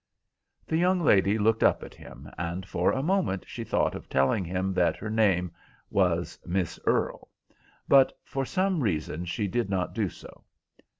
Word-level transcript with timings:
The 0.65 0.77
young 0.77 1.01
lady 1.01 1.37
looked 1.37 1.61
up 1.61 1.83
at 1.83 1.93
him, 1.93 2.27
and 2.35 2.65
for 2.65 2.91
a 2.91 3.03
moment 3.03 3.43
she 3.47 3.63
thought 3.63 3.93
of 3.93 4.09
telling 4.09 4.43
him 4.43 4.73
that 4.73 4.95
her 4.95 5.11
name 5.11 5.51
was 5.91 6.39
Miss 6.43 6.79
Earle, 6.87 7.29
but 7.87 8.11
for 8.23 8.43
some 8.43 8.81
reason 8.81 9.25
she 9.25 9.47
did 9.47 9.69
not 9.69 9.93
do 9.93 10.09
so. 10.09 10.43